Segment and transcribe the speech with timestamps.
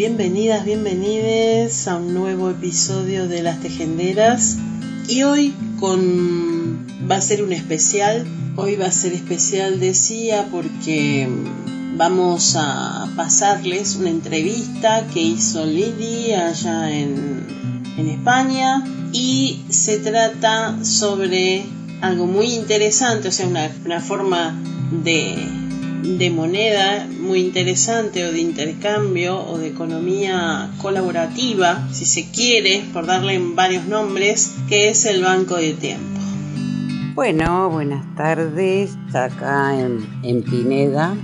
[0.00, 4.56] Bienvenidas, bienvenides a un nuevo episodio de Las Tejenderas.
[5.06, 8.24] Y hoy con va a ser un especial.
[8.56, 11.28] Hoy va a ser especial, decía, porque
[11.98, 17.44] vamos a pasarles una entrevista que hizo Lili allá en,
[17.98, 18.82] España.
[19.12, 21.66] Y se trata sobre
[22.00, 24.58] algo muy interesante, o sea, una, forma
[25.04, 25.46] de,
[26.02, 33.06] de moneda muy interesante o de intercambio o de economía colaborativa, si se quiere, por
[33.06, 36.20] darle varios nombres, que es el Banco de Tiempo.
[37.14, 41.14] Bueno, buenas tardes, acá en, Pineda,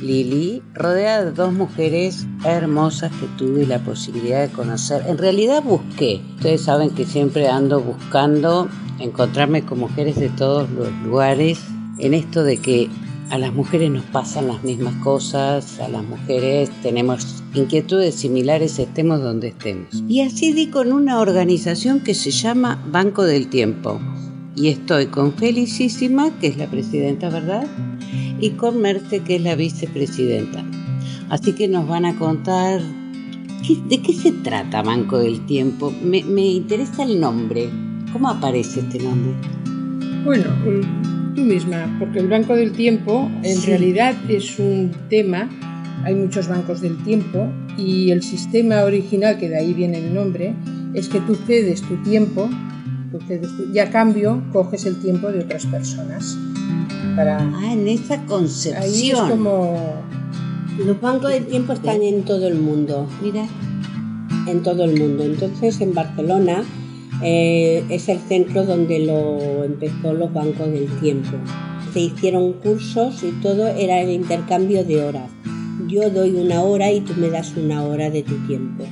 [0.00, 5.04] Lili, rodeada de dos mujeres hermosas que tuve la posibilidad de conocer.
[5.06, 10.90] En realidad busqué, ustedes saben que siempre ando buscando encontrarme con mujeres de todos los
[11.04, 11.60] lugares,
[11.98, 12.90] en esto de que
[13.30, 19.20] a las mujeres nos pasan las mismas cosas, a las mujeres tenemos inquietudes similares estemos
[19.20, 20.02] donde estemos.
[20.08, 24.00] Y así di con una organización que se llama Banco del Tiempo
[24.56, 27.66] y estoy con Felicísima, que es la presidenta, ¿verdad?
[28.40, 30.64] Y con Merte, que es la vicepresidenta.
[31.28, 35.92] Así que nos van a contar de qué se trata Banco del Tiempo.
[36.02, 37.68] Me, interesa el nombre.
[38.12, 39.32] ¿Cómo aparece este nombre?
[40.24, 40.44] Bueno,
[41.34, 45.48] tú misma, porque el Banco del Tiempo en realidad es un tema,
[46.04, 50.54] hay muchos bancos del tiempo y el sistema original, que de ahí viene el nombre,
[50.94, 52.48] es que tú cedes tu tiempo
[53.72, 56.36] y a cambio coges el tiempo de otras personas.
[57.16, 57.38] Para...
[57.38, 58.82] Ah, en esa concepción.
[58.82, 60.02] Ahí es como...
[60.78, 63.08] Los bancos del tiempo están en todo el mundo.
[63.22, 63.46] Mira.
[64.48, 65.24] En todo el mundo.
[65.24, 66.64] Entonces en Barcelona
[67.24, 71.30] eh, es el centro donde lo empezó los bancos del tiempo.
[71.92, 75.30] Se hicieron cursos y todo era el intercambio de horas.
[75.86, 78.84] Yo doy una hora y tú me das una hora de tu tiempo.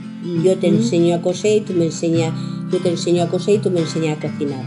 [0.44, 2.32] Yo te enseño a coser y tú me enseñas
[2.72, 4.64] yo te enseño a coser y tú me enseñas a cocinar.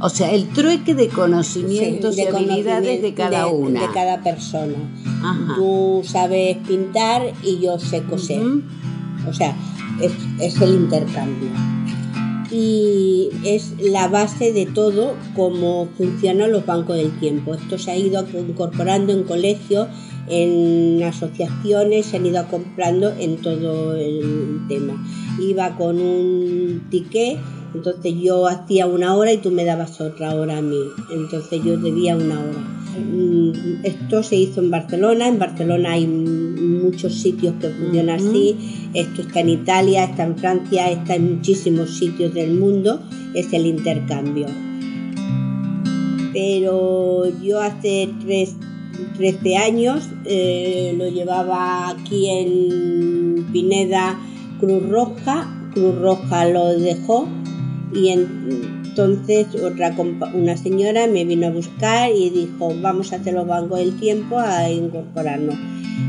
[0.00, 3.80] O sea, el trueque de conocimientos y habilidades de cada una.
[3.80, 4.74] De cada persona.
[5.54, 8.42] Tú sabes pintar y yo sé coser.
[9.28, 9.54] O sea,
[10.00, 11.50] es, el intercambio.
[12.52, 17.54] Y es la base de todo cómo funcionan los bancos del tiempo.
[17.54, 19.88] Esto se ha ido incorporando en colegios,
[20.28, 25.02] en asociaciones, se han ido comprando en todo el tema
[25.40, 27.38] iba con un ticket,
[27.74, 30.80] entonces yo hacía una hora y tú me dabas otra hora a mí,
[31.10, 32.81] entonces yo debía una hora.
[32.98, 38.56] Mm, esto se hizo en Barcelona, en Barcelona hay muchos sitios que funcionan así,
[38.94, 43.00] esto está en Italia, está en Francia, está en muchísimos sitios del mundo,
[43.34, 44.46] es el intercambio.
[46.32, 48.56] Pero yo hace tres,
[49.16, 54.18] 13 años eh, lo llevaba aquí en Pineda
[54.60, 57.28] Cruz Roja, Cruz Roja lo dejó
[57.94, 58.08] y
[58.92, 59.94] entonces otra
[60.34, 64.38] una señora me vino a buscar y dijo vamos a hacer los bancos del tiempo
[64.38, 65.56] a incorporarnos.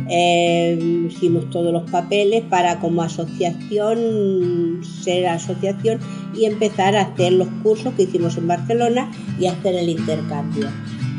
[0.09, 5.99] Eh, hicimos todos los papeles para como asociación ser asociación
[6.35, 9.09] y empezar a hacer los cursos que hicimos en Barcelona
[9.39, 10.67] y hacer el intercambio.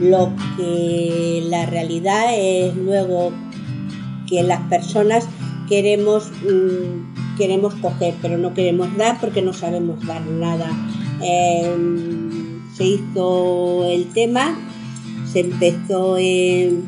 [0.00, 3.32] Lo que la realidad es luego
[4.28, 5.26] que las personas
[5.66, 10.68] queremos mm, queremos coger, pero no queremos dar porque no sabemos dar nada.
[11.26, 14.58] Em, se hizo el tema,
[15.32, 16.16] se empezó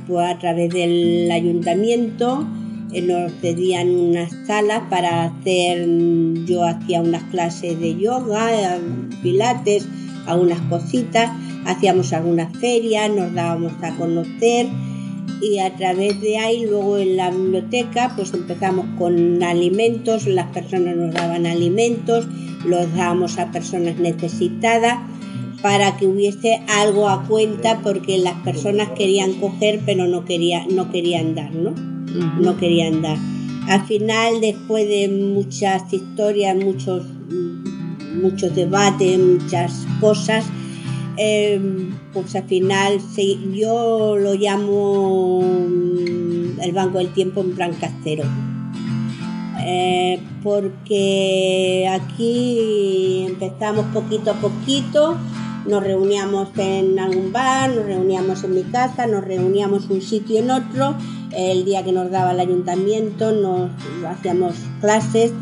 [0.07, 2.47] pues, a través del ayuntamiento,
[2.93, 5.89] eh, nos cedían unas salas para hacer,
[6.45, 8.79] yo hacía unas clases de yoga,
[9.23, 9.89] pilates,
[10.27, 11.31] algunas cositas,
[11.65, 14.67] hacíamos algunas ferias, nos dábamos a conocer
[15.41, 20.97] y a través de ahí luego en la biblioteca pues empezamos con alimentos, las personas
[20.97, 22.27] nos daban alimentos,
[22.65, 24.99] los dábamos a personas necesitadas
[25.63, 30.91] para que hubiese algo a cuenta porque las personas querían coger pero no, quería, no
[30.91, 31.75] querían dar, ¿no?
[32.41, 33.19] No querían dar.
[33.69, 37.05] Al final, después de muchas historias, muchos,
[38.23, 40.45] muchos debates, muchas cosas,
[41.17, 42.99] em, pues al final
[43.53, 48.25] yo lo llamo mm, el Banco del Tiempo en plan casero.
[49.69, 55.17] Eh, porque aquí empezamos poquito a poquito,
[55.67, 60.51] nos reuníamos en algún bar, nos reuníamos en mi casa, nos reuníamos un sitio en
[60.51, 60.95] otro,
[61.33, 63.71] el día que nos daba el ayuntamiento nos
[64.07, 65.33] hacíamos clases,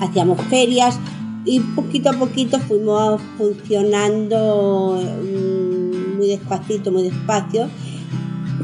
[0.00, 0.98] hacíamos ferias
[1.44, 7.68] y poquito a poquito fuimos funcionando mm, muy despacito, muy despacio.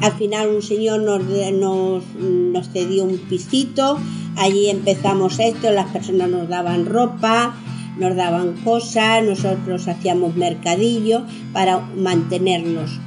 [0.00, 3.98] Al final un señor nos, nos, nos cedió un pisito,
[4.36, 7.56] allí empezamos esto, las personas nos daban ropa,
[7.98, 13.00] nos daban cosas, nosotros hacíamos mercadillo para mantenernos.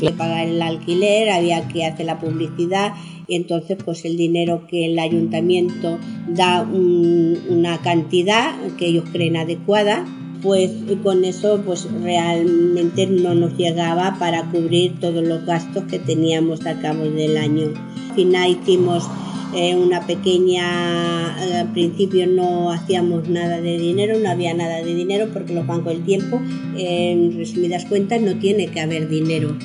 [0.00, 2.94] Que pagar el alquiler, había que hacer la publicidad
[3.28, 10.04] y entonces pues el dinero que el ayuntamiento da una cantidad que ellos creen adecuada
[10.42, 10.70] pues
[11.02, 16.80] con eso pues realmente no nos llegaba para cubrir todos los gastos que teníamos a
[16.80, 17.72] cabo del año.
[18.10, 19.08] Al final hicimos
[19.54, 24.94] eh, una pequeña, eh, al principio no hacíamos nada de dinero, no había nada de
[24.94, 26.40] dinero porque los bancos del tiempo,
[26.76, 29.56] en resumidas cuentas, no tiene que haber dinero.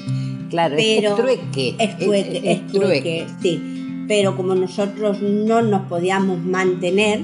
[0.51, 1.75] Claro, pero es trueque.
[1.79, 4.03] Es trueque, es, trueque, sí.
[4.07, 7.21] Pero como nosotros no nos podíamos mantener,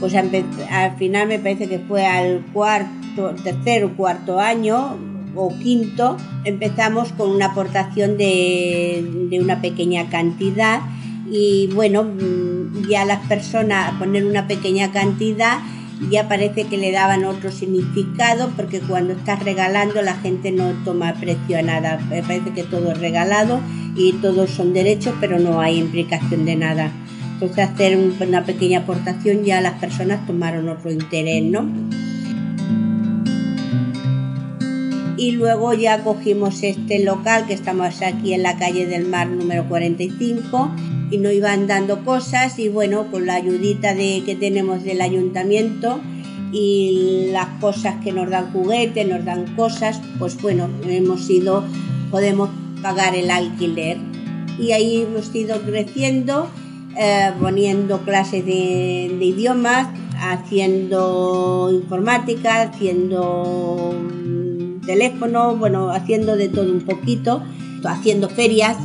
[0.00, 4.96] pues al final me parece que fue al cuarto, tercer o cuarto año
[5.36, 10.80] o quinto, empezamos con una aportación de, de una pequeña cantidad
[11.30, 15.60] y bueno, mm, ya las personas a poner una pequeña cantidad
[16.08, 21.14] ya parece que le daban otro significado porque cuando estás regalando la gente no toma
[21.14, 23.60] precio a nada, parece que todo es regalado
[23.94, 26.90] y todos son derechos pero no hay implicación de nada.
[27.34, 31.68] Entonces hacer una pequeña aportación ya las personas tomaron otro interés, ¿no?
[35.20, 39.68] Y luego ya cogimos este local que estamos aquí en la calle del Mar número
[39.68, 40.70] 45
[41.10, 46.00] y nos iban dando cosas y bueno, con la ayudita de, que tenemos del ayuntamiento
[46.52, 51.64] y las cosas que nos dan juguetes, nos dan cosas, pues bueno, hemos ido,
[52.10, 52.48] podemos
[52.80, 53.98] pagar el alquiler.
[54.58, 56.48] Y ahí hemos ido creciendo,
[56.96, 59.88] eh, poniendo clases de, de idiomas,
[60.18, 63.94] haciendo informática, haciendo
[64.86, 67.42] teléfono, bueno, haciendo de todo un poquito,
[67.84, 68.76] haciendo ferias.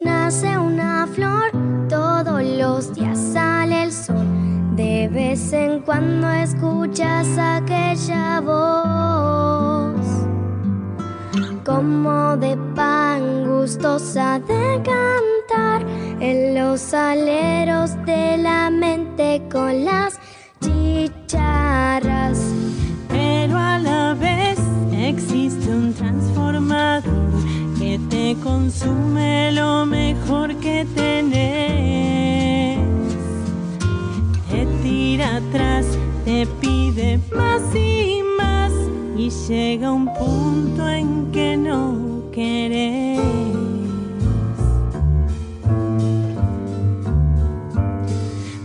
[0.00, 1.50] Nace una flor,
[1.88, 4.26] todos los días sale el sol.
[4.76, 10.06] De vez en cuando escuchas aquella voz,
[11.64, 15.86] como de pan gustosa de cantar
[16.20, 20.20] en los aleros de la mente con las
[25.08, 27.02] existe un transformador
[27.78, 32.78] que te consume lo mejor que tenés.
[34.50, 35.86] Te tira atrás,
[36.24, 38.72] te pide más y más
[39.16, 43.20] y llega un punto en que no querés.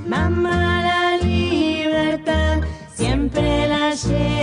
[0.07, 2.61] Mamá, la libertad
[2.95, 4.40] siempre la llevarás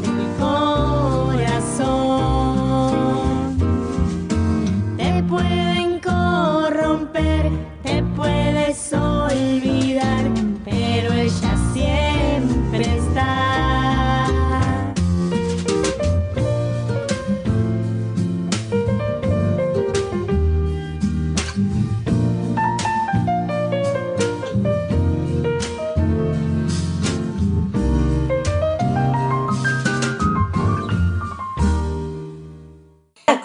[0.00, 1.44] de
[1.76, 2.11] tu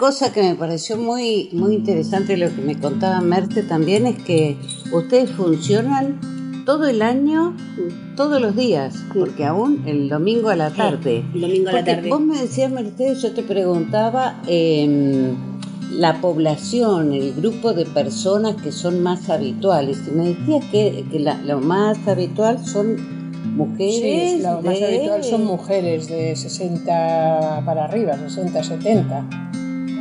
[0.08, 4.56] cosa que me pareció muy, muy interesante lo que me contaba Merte también es que
[4.90, 6.18] ustedes funcionan
[6.64, 7.54] todo el año,
[8.16, 11.22] todos los días, porque aún el domingo a la tarde.
[11.34, 12.08] el domingo a la Porque tarde.
[12.08, 15.34] Vos me decías, Mercedes, yo te preguntaba em,
[15.92, 19.98] la población, el grupo de personas que son más habituales.
[20.08, 22.96] Y me decías que, que la- lo más habitual son
[23.58, 24.36] mujeres.
[24.36, 29.26] Sí, lo más de- habitual son mujeres de 60 para arriba, 60, 70,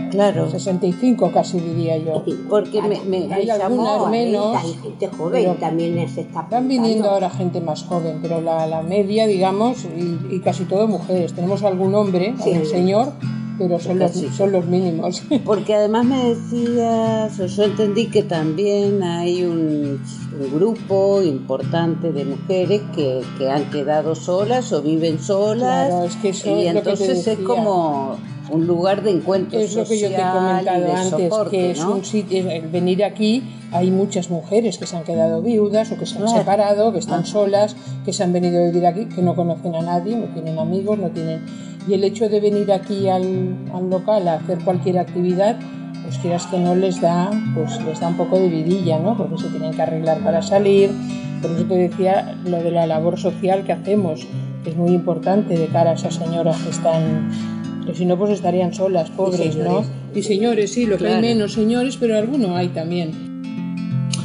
[0.10, 2.24] Claro, 65 casi diría yo.
[2.50, 4.08] porque me, me, Hay llamó.
[4.08, 8.42] menos, Hay gente joven pero también se está Están viniendo ahora gente más joven, pero
[8.42, 11.34] la, la media, digamos, y, y casi todo mujeres.
[11.34, 12.52] Tenemos algún hombre, Sí.
[12.54, 13.14] algún señor,
[13.58, 15.24] pero son los, son los mínimos.
[15.46, 20.00] Porque además me decías, o yo entendí que también hay un,
[20.40, 25.88] un grupo importante de mujeres que, que han quedado solas o viven solas.
[25.90, 28.18] Claro, es que eso y es lo que te entonces es como
[28.52, 31.72] un lugar de encuentro Es lo que yo te he social comentado antes, soporte, que
[31.72, 31.92] es ¿no?
[31.96, 36.06] un sitio, el venir aquí, hay muchas mujeres que se han quedado viudas o que
[36.06, 36.38] se han Claro.
[36.40, 37.26] separado, que están Ah.
[37.26, 37.76] solas,
[38.06, 40.98] que se han venido a vivir aquí, que no conocen a nadie, no tienen amigos,
[40.98, 41.42] no tienen...
[41.88, 45.58] Y el hecho de venir aquí al, al local a hacer cualquier actividad,
[46.04, 49.18] pues quieras que no les da, pues les da un poco de vidilla, ¿no?
[49.18, 50.92] Porque se tienen que arreglar para salir.
[51.42, 54.26] Por eso te decía lo de la labor social que hacemos,
[54.64, 57.30] que es muy importante de cara a esas señoras que están
[57.88, 59.84] que si no pues estarían solas, pobres, ¿no?
[60.14, 63.12] Y señores, sí, lo que hay menos señores, pero algunos hay también.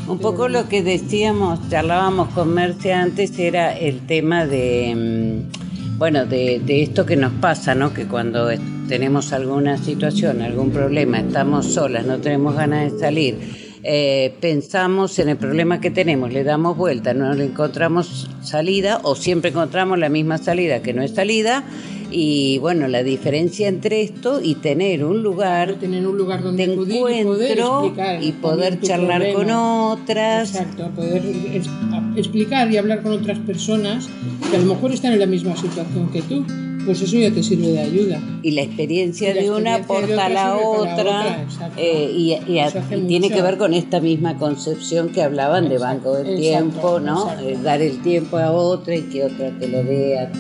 [0.08, 6.26] Un poco lo que decíamos, charlábamos con Merce antes, era el tema de, mm, bueno,
[6.26, 7.94] de, de esto que nos pasa, ¿no?
[7.94, 8.48] Que cuando
[8.88, 13.38] tenemos alguna situación, algún problema, estamos solas, no tenemos ganas de salir,
[13.84, 19.16] eh, pensamos en el problema que tenemos, le damos vuelta, no le encontramos salida o
[19.16, 21.64] siempre encontramos la misma salida que no es salida.
[22.12, 26.72] Y bueno, la diferencia entre esto y tener un lugar Tener un lugar donde de
[26.74, 27.18] acudir y poder
[27.58, 30.50] encuentro explicar y poder charlar con otras.
[30.50, 31.22] Exacto, poder
[31.54, 34.08] es- a- explicar y hablar con otras personas
[34.50, 36.44] que a lo mejor están en la misma situación que tú.
[36.84, 38.20] Pues eso ya te sirve de ayuda.
[38.42, 42.72] y la experiencia Y la de una aporta a otra la otra, eh, y, a-
[43.06, 47.22] tiene que ver con esta misma concepción que hablaban de banco del exacto, tiempo, ¿no?
[47.22, 47.48] exacto.
[47.48, 50.32] Eh, dar el tiempo a otra y que otra te lo dé a,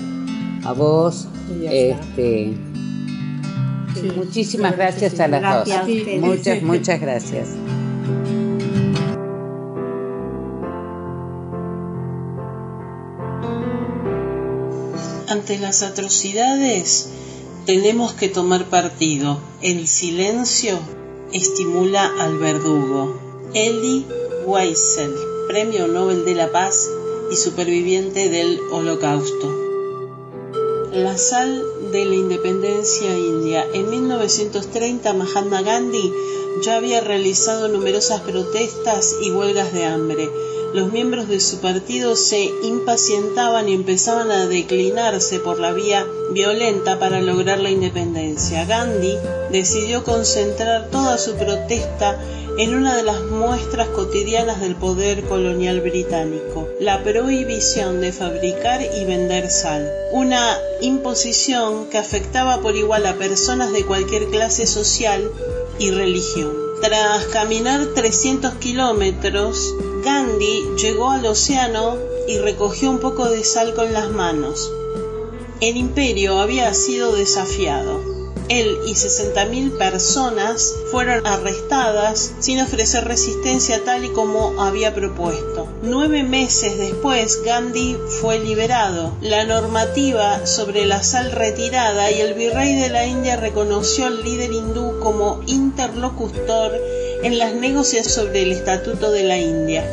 [0.64, 1.28] a vos.
[1.62, 2.54] Este,
[4.00, 6.20] Sí, muchísimas gracias a las Gracias a dos.
[6.20, 7.48] Muchas, muchas gracias.
[15.28, 17.08] Ante las atrocidades
[17.66, 19.38] tenemos que tomar partido.
[19.60, 20.78] El silencio
[21.32, 23.20] estimula al verdugo.
[23.54, 24.04] Elie
[24.46, 25.14] Wiesel,
[25.48, 26.88] Premio Nobel de la Paz
[27.30, 29.61] y superviviente del Holocausto.
[30.92, 33.66] La sal de la independencia india.
[33.72, 36.12] En 1930 Mahatma Gandhi
[36.60, 40.28] ya había realizado numerosas protestas y huelgas de hambre.
[40.72, 46.98] Los miembros de su partido se impacientaban y empezaban a declinarse por la vía violenta
[46.98, 48.64] para lograr la independencia.
[48.64, 49.14] Gandhi
[49.50, 52.18] decidió concentrar toda su protesta
[52.56, 59.04] en una de las muestras cotidianas del poder colonial británico, la prohibición de fabricar y
[59.04, 65.30] vender sal, una imposición que afectaba por igual a personas de cualquier clase social
[65.78, 66.52] y religión.
[66.82, 73.92] Tras caminar 300 kilómetros, Gandhi llegó al océano y recogió un poco de sal con
[73.92, 74.72] las manos.
[75.60, 78.00] El imperio había sido desafiado.
[78.48, 85.68] Él y 60.000 personas fueron arrestadas sin ofrecer resistencia tal y como había propuesto.
[85.82, 89.12] Nueve meses después, Gandhi fue liberado.
[89.20, 94.52] La normativa sobre la sal retirada y el virrey de la India reconoció al líder
[94.52, 96.72] hindú como interlocutor
[97.22, 99.84] en las negociaciones sobre el Estatuto de la India.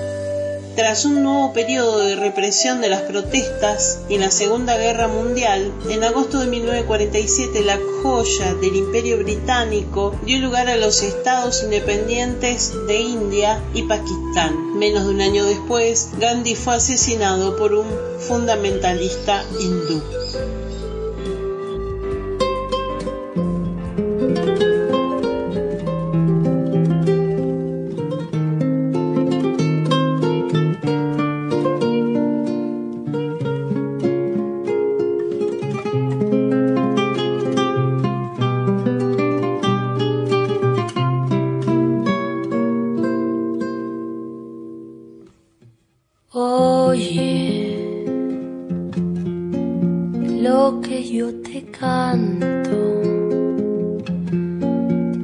[0.75, 6.03] Tras un nuevo periodo de represión de las protestas y la Segunda Guerra Mundial, en
[6.03, 12.98] agosto de 1947 la joya del Imperio Británico dio lugar a los estados independientes de
[12.98, 14.77] India y Pakistán.
[14.79, 17.88] Menos de un año después, Gandhi fue asesinado por un
[18.19, 20.01] fundamentalista hindú.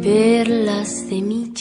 [0.05, 1.51] Perlas de mi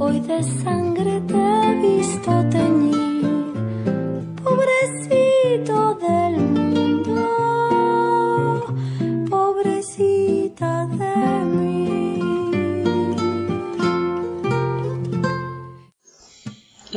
[0.00, 1.37] hoy de sangre te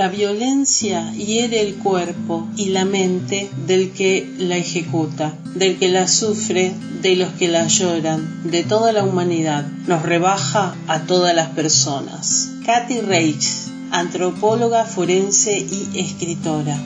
[0.01, 6.07] La violencia hiere el cuerpo y la mente del que la ejecuta, del que la
[6.07, 9.63] sufre, de los que la lloran, de toda la humanidad.
[9.85, 12.49] Nos rebaja a todas las personas.
[12.65, 13.45] Kathy Reich,
[13.91, 16.79] antropóloga forense y escritora.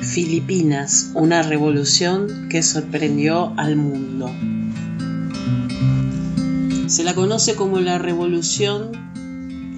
[0.00, 4.30] Filipinas, una revolución que sorprendió al mundo.
[6.86, 9.10] Se la conoce como la revolución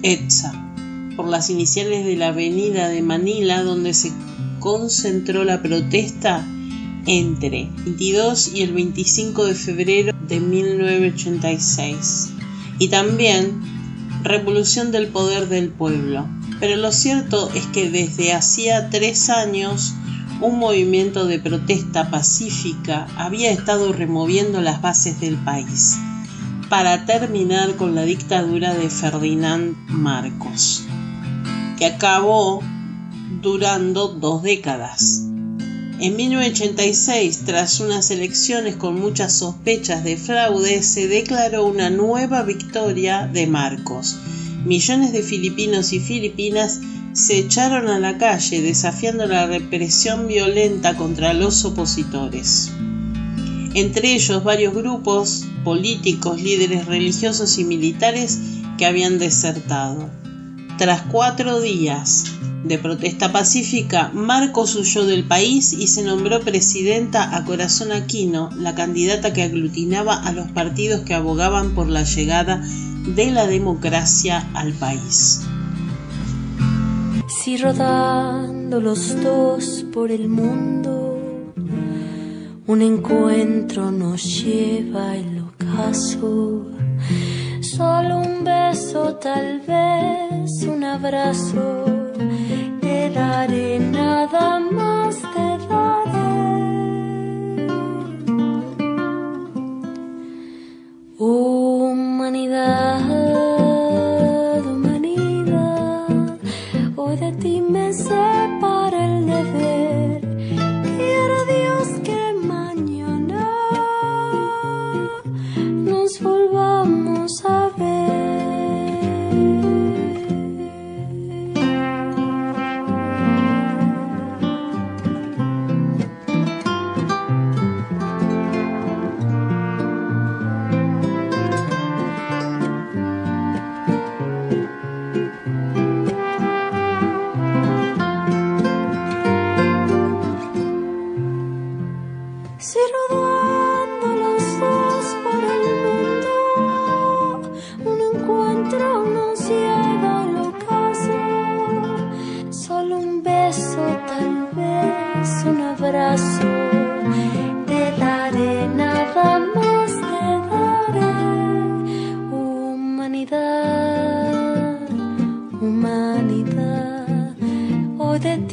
[0.03, 0.51] ETSA,
[1.15, 4.11] por las iniciales de la avenida de Manila donde se
[4.59, 6.45] concentró la protesta
[7.05, 12.31] entre el 22 y el 25 de febrero de 1986.
[12.79, 13.61] Y también
[14.23, 16.27] Revolución del Poder del Pueblo.
[16.59, 19.93] Pero lo cierto es que desde hacía tres años
[20.41, 25.97] un movimiento de protesta pacífica había estado removiendo las bases del país
[26.73, 30.81] para terminar con la dictadura de Ferdinand Marcos,
[31.77, 32.63] que acabó
[33.43, 35.21] durando dos décadas.
[35.99, 43.27] En 1986, tras unas elecciones con muchas sospechas de fraude, se declaró una nueva victoria
[43.31, 44.15] de Marcos.
[44.65, 51.33] Millones de filipinos y filipinas se echaron a la calle desafiando la represión violenta contra
[51.35, 52.71] los opositores.
[53.75, 58.39] Entre ellos varios grupos políticos, líderes religiosos y militares
[58.77, 60.09] que habían desertado.
[60.77, 62.25] Tras cuatro días
[62.63, 68.73] de protesta pacífica, Marcos huyó del país y se nombró presidenta a Corazón Aquino, la
[68.73, 72.63] candidata que aglutinaba a los partidos que abogaban por la llegada
[73.07, 75.41] de la democracia al país.
[77.27, 81.02] Si rodando los dos por el mundo,
[82.73, 86.65] un encuentro nos lleva al ocaso.
[87.61, 91.85] Solo un beso, tal vez un abrazo,
[92.81, 95.52] te daré nada más, te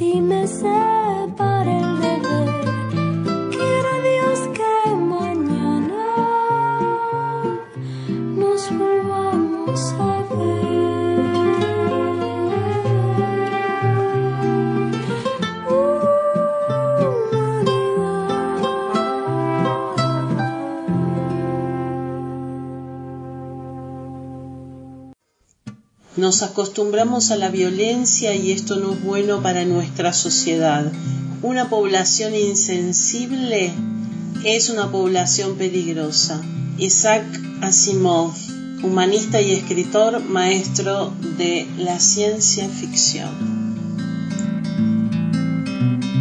[0.03, 1.10] Hoy de
[26.31, 30.93] Nos acostumbramos a la violencia y esto no es bueno para nuestra sociedad.
[31.43, 33.73] Una población insensible
[34.45, 36.41] es una población peligrosa.
[36.79, 37.25] Isaac
[37.63, 38.33] Asimov,
[38.85, 43.35] humanista y escritor, maestro de la ciencia ficción.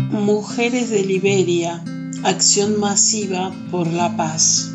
[0.09, 1.83] Mujeres de Liberia,
[2.23, 4.71] acción masiva por la paz.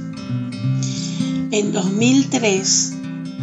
[1.51, 2.93] En 2003,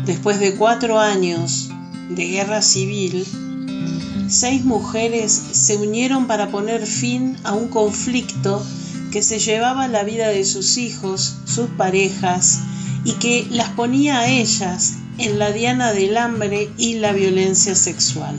[0.05, 1.67] después de cuatro años
[2.15, 3.25] de guerra civil,
[4.27, 8.65] seis mujeres se unieron para poner fin a un conflicto
[9.11, 12.59] que se llevaba la vida de sus hijos, sus parejas,
[13.03, 18.35] y que las ponía a ellas en la diana del hambre y la violencia sexual.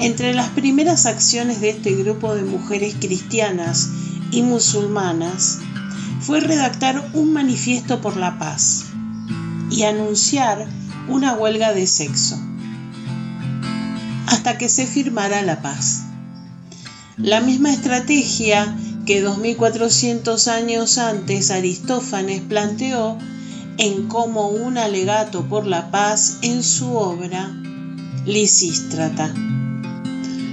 [0.00, 3.88] Entre las primeras acciones de este grupo de mujeres cristianas
[4.30, 5.58] y musulmanas
[6.20, 8.84] fue redactar un manifiesto por la paz
[9.70, 10.66] y anunciar
[11.08, 12.38] una huelga de sexo
[14.32, 16.04] hasta que se firmara la paz.
[17.18, 23.18] La misma estrategia que 2400 años antes Aristófanes planteó
[23.76, 27.50] en como un alegato por la paz en su obra
[28.24, 29.34] Lisístrata.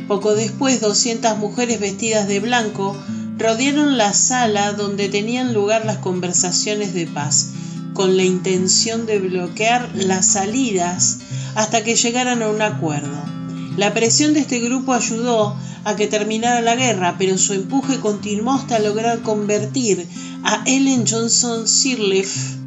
[0.10, 2.98] Poco después, 200 mujeres vestidas de blanco
[3.38, 7.52] rodearon la sala donde tenían lugar las conversaciones de paz,
[7.94, 11.20] con la intención de bloquear las salidas
[11.56, 13.38] hasta que llegaran a un acuerdo.
[13.80, 18.52] La presión de este grupo ayudó a que terminara la guerra, pero su empuje continuó
[18.52, 20.06] hasta lograr convertir
[20.44, 22.58] a Ellen Johnson Sirleaf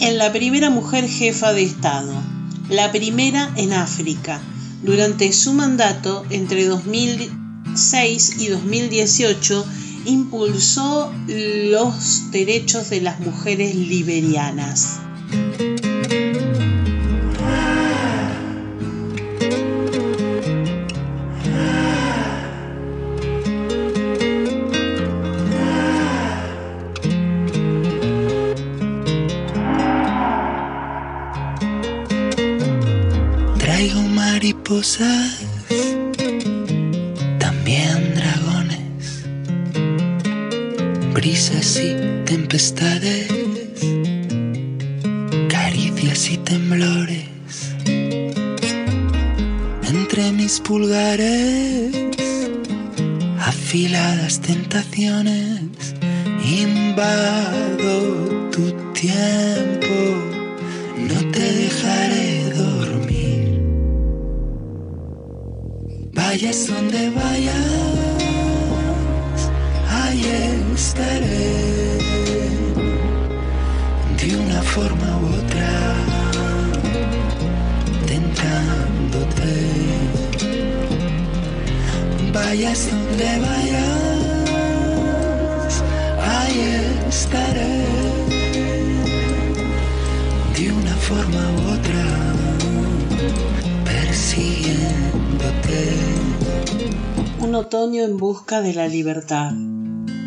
[0.00, 2.12] en la primera mujer jefa de Estado,
[2.68, 4.40] la primera en África.
[4.82, 9.64] Durante su mandato, entre 2006 y 2018,
[10.06, 14.98] impulsó los derechos de las mujeres liberianas.
[33.82, 35.40] Traigo mariposas,
[37.40, 39.24] también dragones,
[41.12, 43.26] brisas y tempestades,
[45.48, 47.26] caricias y temblores.
[49.88, 51.92] Entre mis pulgares,
[53.40, 55.60] afiladas tentaciones,
[56.44, 57.98] invado
[58.52, 60.21] tu tiempo,
[66.52, 67.54] Vayas donde vayas,
[69.88, 70.22] ahí
[70.74, 71.98] estaré.
[74.18, 75.72] De una forma u otra,
[78.06, 79.52] tentándote.
[82.34, 84.52] Vayas donde vayas,
[86.20, 86.60] ahí
[87.08, 87.76] estaré.
[90.54, 92.04] De una forma u otra,
[97.40, 99.52] Un otoño en busca de la libertad.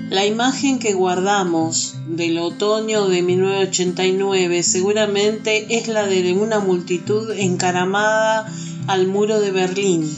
[0.09, 8.51] La imagen que guardamos del otoño de 1989 seguramente es la de una multitud encaramada
[8.87, 10.09] al muro de Berlín,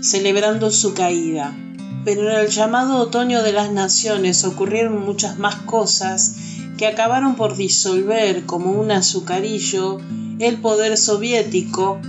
[0.00, 1.58] celebrando su caída.
[2.04, 6.36] Pero en el llamado otoño de las naciones ocurrieron muchas más cosas
[6.78, 9.98] que acabaron por disolver como un azucarillo
[10.38, 12.00] el poder soviético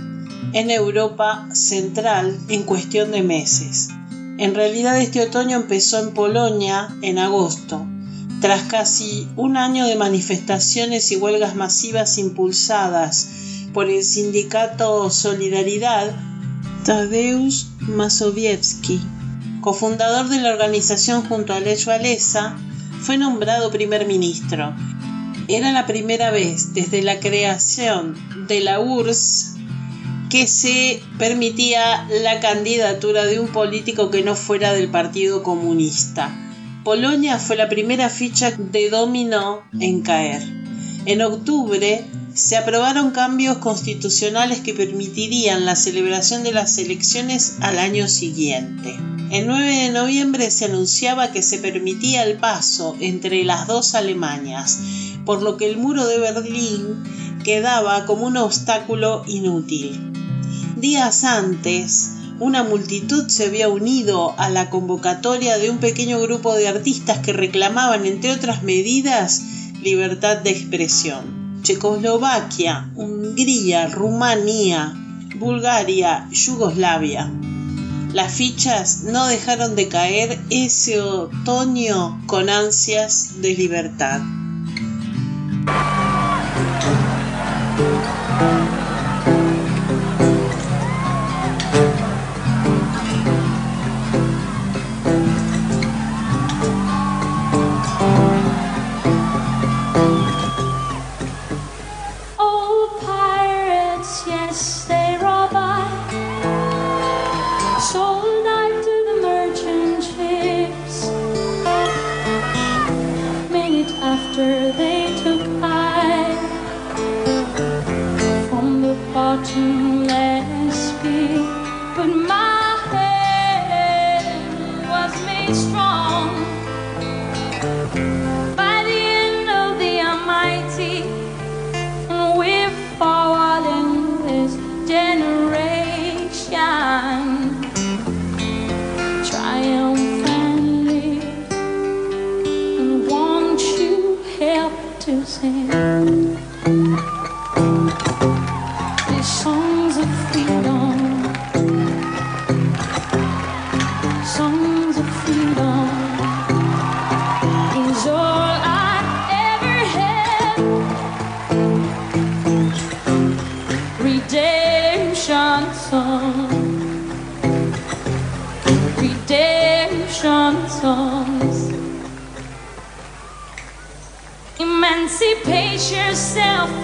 [0.52, 3.88] en Europa central en cuestión de meses.
[4.38, 7.86] En realidad este otoño empezó en Polonia en agosto,
[8.40, 13.28] tras casi un año de manifestaciones y huelgas masivas impulsadas
[13.74, 16.14] por el sindicato Solidaridad,
[16.84, 19.00] Tadeusz Mazowiecki,
[19.60, 22.56] cofundador de la organización junto a Lech Walesa,
[23.00, 24.72] fue nombrado primer ministro.
[25.48, 29.57] Era la primera vez desde la creación de la URSS
[30.30, 36.30] que se permitía la candidatura de un político que no fuera del Partido Comunista.
[36.84, 40.42] Polonia fue la primera ficha de dominó en caer.
[41.06, 48.08] En octubre se aprobaron cambios constitucionales que permitirían la celebración de las elecciones al año
[48.08, 48.96] siguiente.
[49.30, 54.78] El 9 de noviembre se anunciaba que se permitía el paso entre las dos Alemanias,
[55.24, 57.02] por lo que el muro de Berlín
[57.44, 60.17] quedaba como un obstáculo inútil.
[60.80, 66.68] Días antes, una multitud se había unido a la convocatoria de un pequeño grupo de
[66.68, 69.42] artistas que reclamaban, entre otras medidas,
[69.82, 71.60] libertad de expresión.
[71.64, 74.94] Checoslovaquia, Hungría, Rumanía,
[75.36, 77.28] Bulgaria, Yugoslavia.
[78.12, 84.20] Las fichas no dejaron de caer ese otoño con ansias de libertad.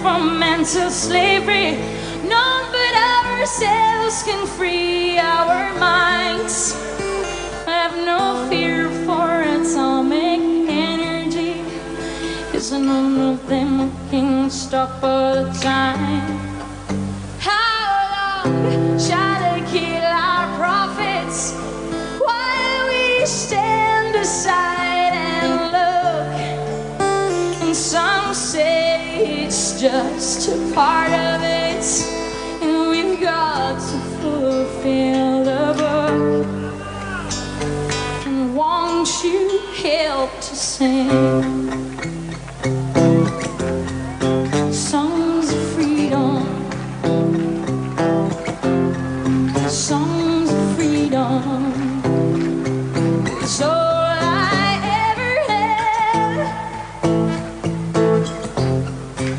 [0.05, 1.71] From mental slavery.
[2.29, 2.93] None but
[3.25, 6.75] ourselves can free our minds.
[7.65, 11.63] Have no fear for atomic energy.
[12.51, 16.44] Cause none of them can stop a time.
[29.85, 31.85] Just a part of it,
[32.63, 36.47] and we've got to fulfill the book.
[38.25, 41.94] And won't you help to sing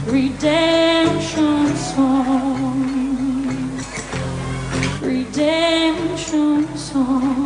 [0.06, 2.80] redemption song,
[5.02, 7.45] redemption song.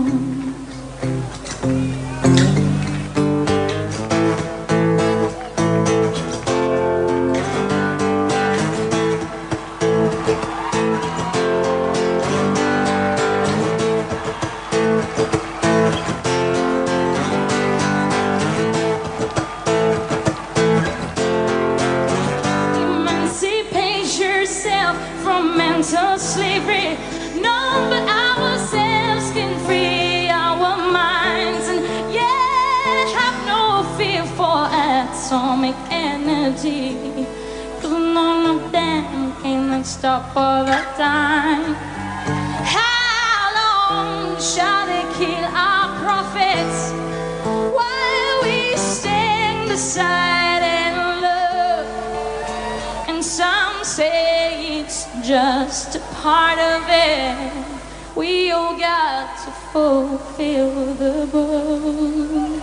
[49.91, 53.09] Stand and look?
[53.09, 57.67] And some say it's just a part of it.
[58.15, 62.63] We all got to fulfill the book.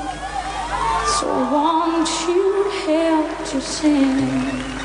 [1.19, 4.76] So won't you help to sing?